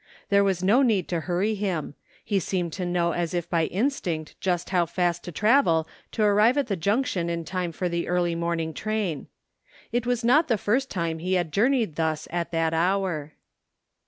There 0.29 0.43
was 0.43 0.63
no 0.63 0.81
need 0.81 1.07
to 1.09 1.19
hurry 1.29 1.53
him. 1.53 1.93
He 2.25 2.39
seemed 2.39 2.73
to 2.73 2.87
know 2.87 3.11
as 3.11 3.35
if 3.35 3.47
by 3.47 3.65
instinct 3.65 4.35
just 4.41 4.71
how 4.71 4.87
fast 4.87 5.23
to 5.25 5.31
travel 5.31 5.87
to 6.13 6.23
<arrive 6.23 6.57
at 6.57 6.65
the 6.65 6.75
Jimction 6.75 7.29
in 7.29 7.45
time 7.45 7.71
for 7.71 7.87
the 7.87 8.07
early 8.07 8.33
morning 8.33 8.73
train. 8.73 9.27
It 9.91 10.07
was 10.07 10.23
not 10.25 10.47
the 10.47 10.57
first 10.57 10.89
time 10.89 11.19
he 11.19 11.33
had 11.35 11.53
journeyed 11.53 11.97
thus 11.97 12.27
at 12.31 12.49
that 12.49 12.73
hour. 12.73 13.33